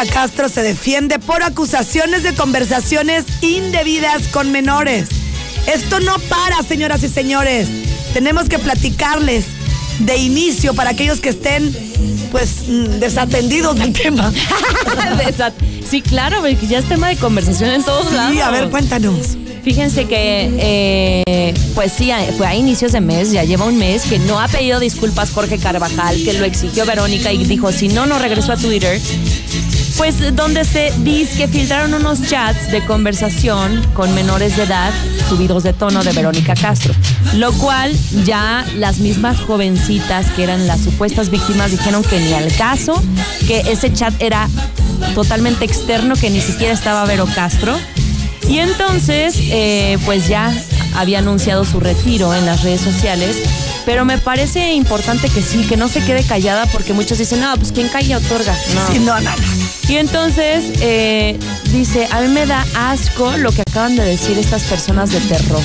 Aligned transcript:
Verónica 0.00 0.20
Castro 0.20 0.48
se 0.48 0.62
defiende 0.62 1.18
por 1.18 1.42
acusaciones 1.42 2.22
de 2.22 2.34
conversaciones 2.34 3.24
indebidas 3.42 4.28
con 4.28 4.50
menores. 4.50 5.08
Esto 5.66 6.00
no 6.00 6.18
para, 6.20 6.62
señoras 6.62 7.02
y 7.02 7.08
señores. 7.08 7.68
Tenemos 8.14 8.48
que 8.48 8.58
platicarles 8.58 9.44
de 9.98 10.16
inicio 10.16 10.74
para 10.74 10.90
aquellos 10.90 11.20
que 11.20 11.28
estén 11.28 11.74
pues 12.30 12.66
mm, 12.66 13.00
desatendidos 13.00 13.78
del 13.78 13.92
tema. 13.92 14.32
Sí, 15.90 16.02
claro, 16.02 16.36
porque 16.40 16.68
ya 16.68 16.78
es 16.78 16.84
tema 16.88 17.08
de 17.08 17.16
conversación 17.16 17.70
en 17.70 17.82
todos 17.82 18.12
lados. 18.12 18.32
Sí, 18.32 18.40
a 18.40 18.50
ver, 18.50 18.70
cuéntanos. 18.70 19.36
Fíjense 19.64 20.04
que, 20.04 21.24
eh, 21.26 21.54
pues 21.74 21.92
sí, 21.92 22.12
fue 22.38 22.46
a 22.46 22.54
inicios 22.54 22.92
de 22.92 23.00
mes, 23.00 23.32
ya 23.32 23.42
lleva 23.42 23.64
un 23.64 23.76
mes, 23.76 24.04
que 24.04 24.20
no 24.20 24.38
ha 24.38 24.46
pedido 24.46 24.78
disculpas 24.78 25.32
Jorge 25.32 25.58
Carvajal, 25.58 26.22
que 26.22 26.34
lo 26.34 26.44
exigió 26.44 26.86
Verónica 26.86 27.32
y 27.32 27.44
dijo, 27.44 27.72
si 27.72 27.88
no, 27.88 28.06
no 28.06 28.20
regresó 28.20 28.52
a 28.52 28.56
Twitter. 28.56 29.00
Pues 30.00 30.34
donde 30.34 30.64
se 30.64 30.94
dice 31.00 31.36
que 31.36 31.46
filtraron 31.46 31.92
unos 31.92 32.26
chats 32.26 32.72
de 32.72 32.82
conversación 32.86 33.86
con 33.92 34.14
menores 34.14 34.56
de 34.56 34.62
edad 34.62 34.94
subidos 35.28 35.62
de 35.62 35.74
tono 35.74 36.02
de 36.02 36.10
Verónica 36.12 36.54
Castro, 36.54 36.94
lo 37.34 37.52
cual 37.52 37.94
ya 38.24 38.64
las 38.76 39.00
mismas 39.00 39.38
jovencitas 39.40 40.30
que 40.30 40.44
eran 40.44 40.66
las 40.66 40.80
supuestas 40.80 41.28
víctimas 41.28 41.72
dijeron 41.72 42.02
que 42.02 42.18
ni 42.18 42.32
al 42.32 42.50
caso, 42.56 42.94
que 43.46 43.60
ese 43.70 43.92
chat 43.92 44.14
era 44.20 44.48
totalmente 45.14 45.66
externo, 45.66 46.14
que 46.16 46.30
ni 46.30 46.40
siquiera 46.40 46.72
estaba 46.72 47.04
Vero 47.04 47.26
Castro. 47.34 47.76
Y 48.48 48.58
entonces, 48.58 49.34
eh, 49.38 49.98
pues 50.06 50.28
ya 50.28 50.50
había 50.96 51.18
anunciado 51.18 51.66
su 51.66 51.78
retiro 51.78 52.34
en 52.34 52.46
las 52.46 52.62
redes 52.62 52.80
sociales. 52.80 53.36
Pero 53.84 54.04
me 54.04 54.18
parece 54.18 54.72
importante 54.72 55.28
que 55.28 55.42
sí, 55.42 55.64
que 55.64 55.76
no 55.76 55.88
se 55.88 56.04
quede 56.04 56.22
callada 56.22 56.66
porque 56.66 56.92
muchos 56.92 57.18
dicen, 57.18 57.40
no, 57.40 57.54
pues 57.56 57.72
quien 57.72 57.88
calla 57.88 58.18
otorga. 58.18 58.54
No. 58.74 58.92
Sí, 58.92 58.98
no, 59.00 59.20
no, 59.20 59.30
no. 59.30 59.42
Y 59.88 59.96
entonces 59.96 60.64
eh, 60.80 61.38
dice, 61.72 62.06
a 62.10 62.20
mí 62.20 62.28
me 62.28 62.46
da 62.46 62.64
asco 62.74 63.36
lo 63.36 63.50
que 63.52 63.62
acaban 63.62 63.96
de 63.96 64.04
decir 64.04 64.38
estas 64.38 64.62
personas 64.64 65.10
de 65.10 65.20
terror. 65.20 65.62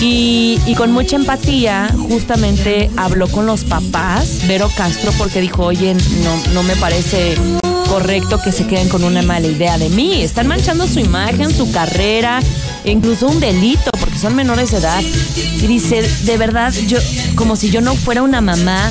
Y, 0.00 0.58
y 0.66 0.74
con 0.74 0.92
mucha 0.92 1.16
empatía, 1.16 1.94
justamente 2.08 2.90
habló 2.96 3.28
con 3.28 3.44
los 3.44 3.64
papás, 3.64 4.46
Vero 4.48 4.70
Castro, 4.74 5.12
porque 5.18 5.42
dijo, 5.42 5.66
oye, 5.66 5.94
no, 5.94 6.52
no 6.54 6.62
me 6.62 6.74
parece 6.76 7.36
correcto 7.90 8.40
que 8.40 8.52
se 8.52 8.66
queden 8.66 8.88
con 8.88 9.02
una 9.02 9.20
mala 9.20 9.48
idea 9.48 9.76
de 9.76 9.88
mí. 9.90 10.22
Están 10.22 10.46
manchando 10.46 10.86
su 10.86 11.00
imagen, 11.00 11.54
su 11.54 11.70
carrera, 11.72 12.40
incluso 12.84 13.26
un 13.26 13.40
delito, 13.40 13.90
son 14.20 14.34
menores 14.34 14.70
de 14.70 14.78
edad. 14.78 15.00
Y 15.02 15.66
dice, 15.66 16.02
de 16.24 16.36
verdad, 16.36 16.72
yo, 16.86 16.98
como 17.34 17.56
si 17.56 17.70
yo 17.70 17.80
no 17.80 17.94
fuera 17.94 18.22
una 18.22 18.40
mamá, 18.40 18.90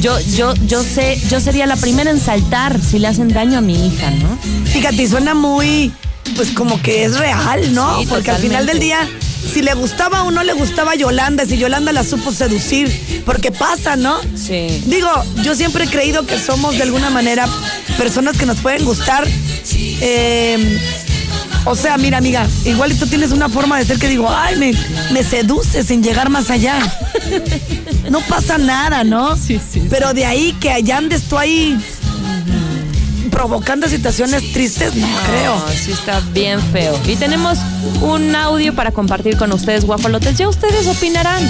yo, 0.00 0.18
yo, 0.36 0.54
yo 0.66 0.82
sé, 0.82 1.20
yo 1.28 1.40
sería 1.40 1.66
la 1.66 1.76
primera 1.76 2.10
en 2.10 2.20
saltar 2.20 2.80
si 2.80 2.98
le 2.98 3.08
hacen 3.08 3.28
daño 3.28 3.58
a 3.58 3.60
mi 3.60 3.86
hija, 3.88 4.10
¿no? 4.10 4.38
Fíjate, 4.72 5.08
suena 5.08 5.34
muy, 5.34 5.92
pues 6.36 6.50
como 6.50 6.80
que 6.82 7.04
es 7.04 7.16
real, 7.18 7.74
¿no? 7.74 8.00
Sí, 8.00 8.06
Porque 8.08 8.30
al 8.30 8.38
final 8.40 8.66
del 8.66 8.78
día, 8.78 9.08
si 9.52 9.62
le 9.62 9.74
gustaba 9.74 10.22
o 10.22 10.30
no 10.30 10.42
le 10.44 10.52
gustaba 10.52 10.92
a 10.92 10.94
Yolanda, 10.94 11.44
si 11.46 11.56
Yolanda 11.58 11.92
la 11.92 12.04
supo 12.04 12.32
seducir, 12.32 13.22
porque 13.24 13.50
pasa, 13.52 13.96
¿no? 13.96 14.18
Sí. 14.36 14.82
Digo, 14.86 15.08
yo 15.42 15.54
siempre 15.54 15.84
he 15.84 15.88
creído 15.88 16.24
que 16.26 16.38
somos 16.38 16.76
de 16.76 16.82
alguna 16.82 17.10
manera 17.10 17.48
personas 17.98 18.36
que 18.36 18.46
nos 18.46 18.58
pueden 18.60 18.84
gustar. 18.84 19.26
eh, 20.00 20.78
o 21.64 21.74
sea, 21.74 21.96
mira, 21.98 22.18
amiga, 22.18 22.46
igual 22.64 22.96
tú 22.98 23.06
tienes 23.06 23.32
una 23.32 23.48
forma 23.48 23.78
de 23.78 23.84
ser 23.84 23.98
que 23.98 24.08
digo, 24.08 24.28
ay, 24.30 24.56
me, 24.56 24.72
me 25.12 25.22
seduce 25.22 25.82
sin 25.82 26.02
llegar 26.02 26.30
más 26.30 26.50
allá. 26.50 26.78
No 28.10 28.20
pasa 28.20 28.58
nada, 28.58 29.04
¿no? 29.04 29.36
Sí, 29.50 29.60
sí, 29.72 29.86
Pero 29.88 30.12
de 30.14 30.26
ahí 30.26 30.54
que 30.60 30.70
allá 30.70 30.98
andes 30.98 31.24
tú 31.24 31.38
ahí 31.38 31.78
provocando 33.30 33.88
situaciones 33.88 34.52
tristes, 34.52 34.94
no 34.94 35.06
creo. 35.26 35.56
No, 35.56 35.68
sí 35.72 35.92
está 35.92 36.20
bien 36.32 36.60
feo. 36.72 36.98
Y 37.06 37.16
tenemos 37.16 37.58
un 38.02 38.34
audio 38.34 38.74
para 38.74 38.92
compartir 38.92 39.36
con 39.36 39.52
ustedes, 39.52 39.84
guajolotes. 39.84 40.36
Ya 40.36 40.48
ustedes 40.48 40.86
opinarán. 40.86 41.42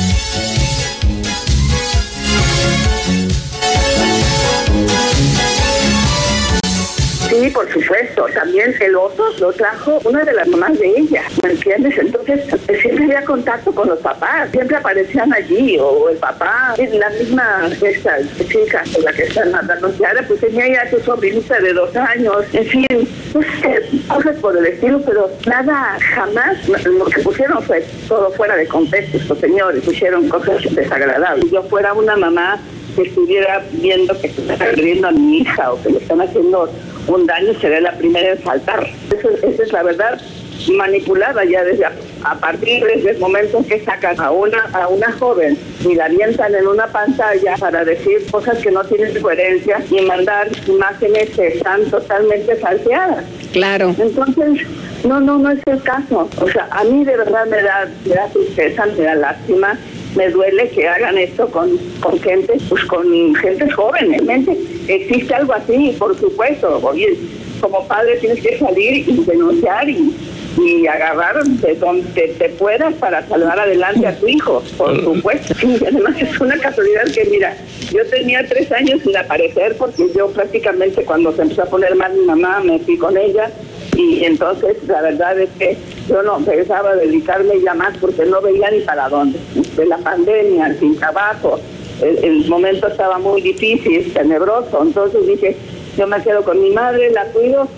Por 7.60 7.70
supuesto. 7.72 8.26
También 8.32 8.74
el 8.80 8.96
oso 8.96 9.24
lo 9.38 9.52
trajo 9.52 10.00
una 10.04 10.24
de 10.24 10.32
las 10.32 10.48
mamás 10.48 10.78
de 10.78 10.88
ella, 10.96 11.22
¿me 11.42 11.50
entiendes? 11.50 11.98
Entonces 11.98 12.40
siempre 12.80 13.04
había 13.04 13.22
contacto 13.24 13.72
con 13.74 13.88
los 13.88 13.98
papás, 13.98 14.50
siempre 14.50 14.76
aparecían 14.76 15.30
allí, 15.32 15.76
o 15.78 16.08
el 16.08 16.16
papá, 16.16 16.74
la 16.78 17.10
misma 17.10 17.68
esta 17.82 18.16
chica 18.36 18.82
con 18.94 19.04
la 19.04 19.12
que 19.12 19.24
están 19.24 19.54
hablando 19.54 19.88
ahora, 19.88 20.24
pues 20.26 20.40
tenía 20.40 20.68
ya 20.68 20.90
su 20.90 21.00
sobrinita 21.00 21.58
de 21.60 21.74
dos 21.74 21.94
años, 21.96 22.44
en 22.54 22.66
fin, 22.66 22.86
no 23.34 23.42
sé, 23.42 24.06
cosas 24.08 24.36
por 24.36 24.56
el 24.56 24.64
estilo, 24.64 25.02
pero 25.04 25.30
nada, 25.46 25.98
jamás, 26.14 26.66
lo 26.66 27.04
que 27.06 27.20
pusieron 27.20 27.62
fue 27.62 27.84
todo 28.08 28.30
fuera 28.32 28.56
de 28.56 28.66
contexto, 28.66 29.18
estos 29.18 29.38
señores, 29.38 29.84
pusieron 29.84 30.28
cosas 30.28 30.62
desagradables. 30.74 31.50
Yo 31.50 31.62
fuera 31.64 31.92
una 31.92 32.16
mamá 32.16 32.58
que 32.96 33.02
estuviera 33.02 33.62
viendo 33.72 34.18
que 34.20 34.28
se 34.30 34.40
está 34.40 34.64
agrediendo 34.64 35.08
a 35.08 35.12
mi 35.12 35.38
hija 35.38 35.72
o 35.72 35.82
que 35.82 35.90
le 35.90 35.98
están 35.98 36.20
haciendo 36.20 36.68
un 37.10 37.26
daño, 37.26 37.52
sería 37.60 37.80
la 37.80 37.92
primera 37.92 38.32
en 38.32 38.42
saltar. 38.42 38.86
Eso, 39.16 39.28
esa 39.30 39.62
es 39.62 39.72
la 39.72 39.82
verdad 39.82 40.20
manipulada 40.68 41.44
ya 41.44 41.64
desde 41.64 41.86
a, 41.86 41.92
a 42.24 42.34
partir 42.34 42.84
desde 42.84 43.12
el 43.12 43.18
momento 43.18 43.58
en 43.58 43.64
que 43.64 43.82
sacan 43.84 44.20
a 44.20 44.30
una 44.30 44.62
a 44.72 44.88
una 44.88 45.10
joven 45.12 45.56
y 45.88 45.94
la 45.94 46.06
avientan 46.06 46.54
en 46.54 46.66
una 46.66 46.86
pantalla 46.86 47.54
para 47.58 47.84
decir 47.84 48.30
cosas 48.30 48.58
que 48.58 48.70
no 48.70 48.84
tienen 48.84 49.20
coherencia 49.22 49.82
y 49.90 50.00
mandar 50.02 50.48
imágenes 50.66 51.30
que 51.30 51.48
están 51.48 51.84
totalmente 51.86 52.56
falseadas. 52.56 53.24
Claro. 53.52 53.94
Entonces, 53.98 54.66
no, 55.04 55.20
no, 55.20 55.38
no 55.38 55.50
es 55.50 55.60
el 55.66 55.82
caso. 55.82 56.28
O 56.40 56.48
sea, 56.48 56.68
a 56.70 56.84
mí 56.84 57.04
de 57.04 57.16
verdad 57.16 57.46
me 57.46 57.62
da, 57.62 57.88
me 58.04 58.14
da 58.14 58.28
tristeza, 58.28 58.86
me 58.86 59.02
da 59.02 59.14
lástima, 59.14 59.78
me 60.16 60.28
duele 60.30 60.68
que 60.70 60.88
hagan 60.88 61.18
esto 61.18 61.48
con, 61.48 61.76
con 62.00 62.18
gente, 62.20 62.54
pues 62.68 62.84
con 62.84 63.34
gente 63.34 63.70
joven. 63.70 64.10
Realmente 64.10 64.56
existe 64.88 65.34
algo 65.34 65.52
así, 65.52 65.94
por 65.98 66.18
supuesto. 66.18 66.80
Oye, 66.82 67.16
como 67.60 67.86
padre 67.86 68.16
tienes 68.16 68.40
que 68.40 68.58
salir 68.58 69.08
y 69.08 69.24
denunciar 69.24 69.88
y, 69.88 70.14
y 70.58 70.86
agarrar 70.86 71.44
de 71.44 71.74
donde 71.76 72.28
te 72.38 72.48
puedas 72.50 72.94
para 72.94 73.26
salvar 73.28 73.58
adelante 73.58 74.06
a 74.06 74.16
tu 74.18 74.26
hijo, 74.26 74.62
por 74.76 75.00
supuesto. 75.02 75.54
Sí, 75.54 75.78
y 75.80 75.86
además 75.86 76.16
es 76.20 76.40
una 76.40 76.56
casualidad 76.58 77.04
que, 77.12 77.24
mira, 77.26 77.56
yo 77.92 78.04
tenía 78.06 78.46
tres 78.48 78.70
años 78.72 79.00
sin 79.02 79.16
aparecer 79.16 79.76
porque 79.76 80.06
yo 80.16 80.28
prácticamente 80.30 81.04
cuando 81.04 81.32
se 81.32 81.42
empezó 81.42 81.62
a 81.62 81.66
poner 81.66 81.94
mal 81.94 82.12
mi 82.14 82.24
mamá 82.24 82.60
me 82.60 82.78
fui 82.80 82.96
con 82.96 83.16
ella 83.16 83.50
y 83.96 84.24
entonces 84.24 84.76
la 84.86 85.02
verdad 85.02 85.38
es 85.38 85.50
que 85.58 85.76
yo 86.10 86.22
no 86.22 86.38
pensaba 86.38 86.96
dedicarme 86.96 87.60
ya 87.64 87.72
más 87.74 87.96
porque 87.98 88.26
no 88.26 88.40
veía 88.40 88.70
ni 88.70 88.80
para 88.80 89.08
dónde. 89.08 89.38
De 89.76 89.86
la 89.86 89.98
pandemia, 89.98 90.76
sin 90.78 90.96
trabajo, 90.96 91.58
el, 92.02 92.48
momento 92.48 92.88
estaba 92.88 93.18
muy 93.18 93.40
difícil, 93.40 94.12
tenebroso, 94.12 94.82
entonces 94.82 95.26
dije, 95.26 95.56
yo 95.96 96.06
me 96.06 96.20
quedo 96.22 96.42
con 96.42 96.60
mi 96.60 96.70
madre, 96.70 97.10
la 97.10 97.26
cuido, 97.26 97.68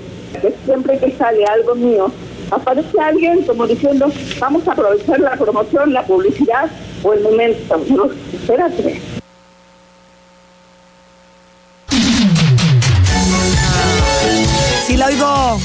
que 0.40 0.54
siempre 0.64 0.98
que 0.98 1.12
sale 1.12 1.44
algo 1.44 1.74
mío, 1.74 2.10
aparece 2.50 2.98
alguien 3.00 3.42
como 3.42 3.66
diciendo, 3.66 4.10
vamos 4.38 4.66
a 4.66 4.72
aprovechar 4.72 5.20
la 5.20 5.36
promoción, 5.36 5.92
la 5.92 6.04
publicidad 6.04 6.70
o 7.02 7.12
el 7.12 7.20
momento. 7.20 7.82
No, 7.90 8.08
espérate. 8.32 9.00
Sí, 14.86 14.96
la 14.96 15.06
oigo, 15.06 15.58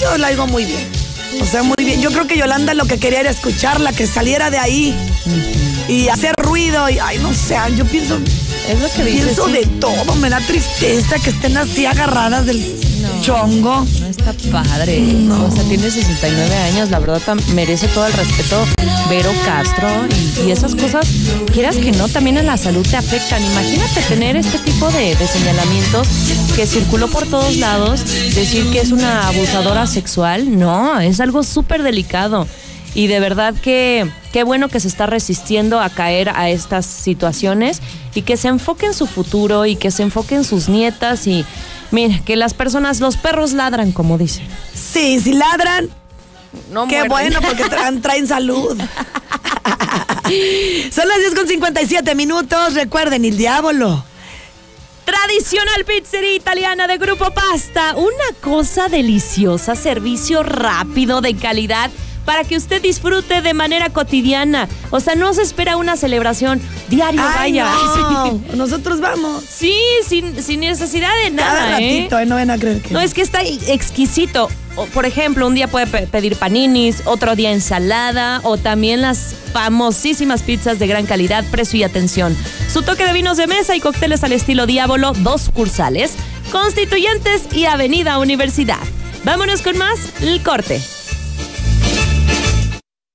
yo 0.00 0.18
la 0.18 0.28
oigo 0.28 0.46
muy 0.46 0.64
bien. 0.64 0.97
O 1.40 1.44
sea, 1.44 1.62
muy 1.62 1.76
bien. 1.78 2.00
Yo 2.00 2.10
creo 2.10 2.26
que 2.26 2.36
Yolanda 2.36 2.74
lo 2.74 2.86
que 2.86 2.98
quería 2.98 3.20
era 3.20 3.30
escucharla, 3.30 3.92
que 3.92 4.06
saliera 4.06 4.50
de 4.50 4.58
ahí 4.58 4.94
y 5.88 6.08
hacer 6.08 6.34
ruido. 6.38 6.88
Y, 6.90 6.98
ay, 6.98 7.18
no 7.18 7.32
sé, 7.32 7.56
yo 7.76 7.84
pienso, 7.84 8.18
Es 8.68 8.80
lo 8.80 8.90
que 8.90 9.04
dices. 9.04 9.24
pienso 9.24 9.46
sí. 9.46 9.52
de 9.52 9.66
todo. 9.80 10.14
Me 10.16 10.30
da 10.30 10.40
tristeza 10.40 11.16
que 11.18 11.30
estén 11.30 11.56
así 11.56 11.86
agarradas 11.86 12.46
del 12.46 12.58
No. 13.00 13.22
chongo. 13.22 13.86
No 14.00 14.06
está 14.06 14.34
padre. 14.50 15.02
O 15.30 15.50
sea, 15.50 15.62
tiene 15.64 15.90
69 15.90 16.54
años. 16.54 16.90
La 16.90 16.98
verdad, 16.98 17.20
merece 17.54 17.88
todo 17.88 18.06
el 18.06 18.12
respeto 18.12 18.64
Vero 19.08 19.30
Castro. 19.44 19.88
Y, 20.44 20.48
y 20.48 20.50
esas 20.50 20.74
cosas, 20.74 21.06
quieras 21.52 21.76
que 21.76 21.92
no, 21.92 22.08
también 22.08 22.38
en 22.38 22.46
la 22.46 22.56
salud 22.56 22.86
te 22.88 22.96
afectan. 22.96 23.44
Imagínate 23.44 24.00
tener 24.02 24.36
este 24.36 24.58
tipo 24.58 24.90
de, 24.90 25.14
de 25.14 25.26
señalamientos 25.26 26.08
que 26.56 26.66
circuló 26.66 27.08
por 27.08 27.26
todos 27.26 27.56
lados. 27.56 28.04
Decir 28.34 28.70
que 28.70 28.80
es 28.80 28.92
una 28.92 29.28
abusadora 29.28 29.86
sexual. 29.86 30.58
No, 30.58 30.98
es 31.00 31.20
algo 31.20 31.42
súper 31.42 31.82
delicado. 31.82 32.46
Y 32.94 33.06
de 33.06 33.20
verdad 33.20 33.54
que 33.54 34.10
qué 34.32 34.44
bueno 34.44 34.68
que 34.68 34.80
se 34.80 34.88
está 34.88 35.06
resistiendo 35.06 35.80
a 35.80 35.90
caer 35.90 36.30
a 36.30 36.50
estas 36.50 36.86
situaciones 36.86 37.80
y 38.14 38.22
que 38.22 38.36
se 38.36 38.48
enfoque 38.48 38.86
en 38.86 38.94
su 38.94 39.06
futuro 39.06 39.66
y 39.66 39.76
que 39.76 39.90
se 39.90 40.02
enfoque 40.02 40.34
en 40.34 40.44
sus 40.44 40.68
nietas 40.68 41.26
y 41.26 41.44
mira, 41.90 42.20
que 42.24 42.36
las 42.36 42.54
personas, 42.54 43.00
los 43.00 43.16
perros 43.16 43.52
ladran, 43.52 43.92
como 43.92 44.18
dicen. 44.18 44.46
Sí, 44.74 45.20
si 45.20 45.32
ladran, 45.32 45.88
No 46.70 46.88
qué 46.88 47.08
bueno, 47.08 47.40
porque 47.40 47.64
traen, 47.64 48.00
traen 48.02 48.26
salud. 48.26 48.78
Son 50.92 51.08
las 51.08 51.18
10 51.18 51.34
con 51.34 51.48
57 51.48 52.14
minutos. 52.14 52.74
Recuerden, 52.74 53.24
el 53.24 53.36
diablo. 53.36 54.04
Tradicional 55.04 55.84
pizzería 55.86 56.34
italiana 56.34 56.86
de 56.86 56.98
Grupo 56.98 57.30
Pasta. 57.30 57.94
Una 57.96 58.38
cosa 58.42 58.88
deliciosa, 58.88 59.74
servicio 59.74 60.42
rápido, 60.42 61.22
de 61.22 61.34
calidad 61.34 61.90
para 62.28 62.44
que 62.44 62.58
usted 62.58 62.82
disfrute 62.82 63.40
de 63.40 63.54
manera 63.54 63.88
cotidiana. 63.88 64.68
O 64.90 65.00
sea, 65.00 65.14
no 65.14 65.32
se 65.32 65.40
espera 65.40 65.78
una 65.78 65.96
celebración 65.96 66.60
diaria, 66.90 67.22
Ay, 67.38 67.52
vaya. 67.54 67.72
no. 67.72 68.38
Nosotros 68.54 69.00
vamos. 69.00 69.42
Sí, 69.48 69.72
sin, 70.06 70.42
sin 70.42 70.60
necesidad 70.60 71.08
de 71.24 71.30
nada, 71.30 71.54
Cada 71.54 71.68
¿eh? 71.80 71.96
ratito, 72.00 72.18
¿eh? 72.18 72.26
no 72.26 72.36
ven 72.36 72.50
a 72.50 72.58
creer 72.58 72.82
que. 72.82 72.92
No, 72.92 73.00
es 73.00 73.14
que 73.14 73.22
está 73.22 73.40
exquisito. 73.42 74.50
Por 74.92 75.06
ejemplo, 75.06 75.46
un 75.46 75.54
día 75.54 75.68
puede 75.68 75.86
pe- 75.86 76.06
pedir 76.06 76.36
paninis, 76.36 76.96
otro 77.06 77.34
día 77.34 77.50
ensalada 77.50 78.40
o 78.44 78.58
también 78.58 79.00
las 79.00 79.34
famosísimas 79.54 80.42
pizzas 80.42 80.78
de 80.78 80.86
gran 80.86 81.06
calidad, 81.06 81.44
precio 81.50 81.80
y 81.80 81.82
atención. 81.84 82.36
Su 82.70 82.82
toque 82.82 83.06
de 83.06 83.14
vinos 83.14 83.38
de 83.38 83.46
mesa 83.46 83.74
y 83.74 83.80
cócteles 83.80 84.22
al 84.22 84.32
estilo 84.32 84.66
Diablo, 84.66 85.14
dos 85.16 85.40
sucursales, 85.40 86.12
Constituyentes 86.52 87.44
y 87.52 87.64
Avenida 87.64 88.18
Universidad. 88.18 88.78
Vámonos 89.24 89.62
con 89.62 89.78
más, 89.78 89.98
el 90.20 90.42
corte. 90.42 90.78